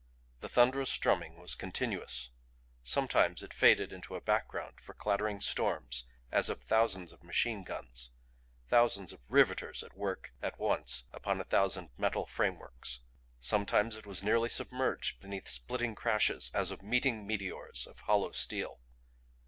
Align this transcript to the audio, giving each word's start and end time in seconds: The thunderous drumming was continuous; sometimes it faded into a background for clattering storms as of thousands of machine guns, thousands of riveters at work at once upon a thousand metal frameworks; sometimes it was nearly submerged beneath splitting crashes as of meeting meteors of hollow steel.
The 0.39 0.49
thunderous 0.49 0.97
drumming 0.97 1.39
was 1.39 1.53
continuous; 1.53 2.31
sometimes 2.83 3.43
it 3.43 3.53
faded 3.53 3.93
into 3.93 4.15
a 4.15 4.19
background 4.19 4.81
for 4.81 4.95
clattering 4.95 5.41
storms 5.41 6.05
as 6.31 6.49
of 6.49 6.59
thousands 6.59 7.13
of 7.13 7.21
machine 7.23 7.63
guns, 7.63 8.09
thousands 8.67 9.13
of 9.13 9.21
riveters 9.29 9.83
at 9.83 9.93
work 9.95 10.33
at 10.41 10.57
once 10.57 11.03
upon 11.13 11.39
a 11.39 11.43
thousand 11.43 11.91
metal 11.99 12.25
frameworks; 12.25 13.01
sometimes 13.39 13.95
it 13.95 14.07
was 14.07 14.23
nearly 14.23 14.49
submerged 14.49 15.19
beneath 15.21 15.47
splitting 15.47 15.93
crashes 15.93 16.49
as 16.51 16.71
of 16.71 16.81
meeting 16.81 17.27
meteors 17.27 17.85
of 17.85 17.99
hollow 17.99 18.31
steel. 18.31 18.79